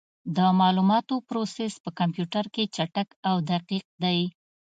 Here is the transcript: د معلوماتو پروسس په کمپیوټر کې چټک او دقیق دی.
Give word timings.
د 0.35 0.37
معلوماتو 0.59 1.15
پروسس 1.27 1.73
په 1.83 1.89
کمپیوټر 1.99 2.45
کې 2.53 2.63
چټک 2.75 3.09
او 3.29 3.35
دقیق 3.51 3.85
دی. 4.03 4.19